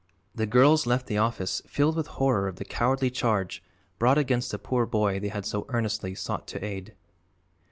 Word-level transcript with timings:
The 0.33 0.47
girls 0.47 0.87
left 0.87 1.05
the 1.05 1.19
office 1.19 1.61
filled 1.67 1.95
with 1.95 2.07
horror 2.17 2.47
of 2.47 2.55
the 2.55 2.65
cowardly 2.65 3.11
charge 3.11 3.61
brought 3.99 4.17
against 4.17 4.49
the 4.49 4.57
poor 4.57 4.87
boy 4.87 5.19
they 5.19 5.27
had 5.29 5.45
so 5.45 5.67
earnestly 5.69 6.15
sought 6.15 6.47
to 6.47 6.65
aid. 6.65 6.95